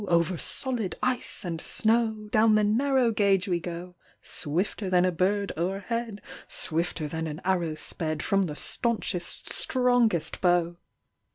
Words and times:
Over 0.07 0.35
solid 0.39 0.95
ice 1.03 1.45
and 1.45 1.61
snow, 1.61 2.27
Down 2.31 2.55
the 2.55 2.63
narrow 2.63 3.11
gauge 3.11 3.47
we 3.47 3.59
go 3.59 3.93
Swifter 4.23 4.89
than 4.89 5.05
a 5.05 5.11
bird 5.11 5.51
o'erhead, 5.55 6.23
Swifter 6.47 7.07
than 7.07 7.27
an 7.27 7.39
arrow 7.45 7.75
sped 7.75 8.23
From 8.23 8.47
the 8.47 8.55
staunchest, 8.55 9.53
strongest 9.53 10.41
bow. 10.41 10.77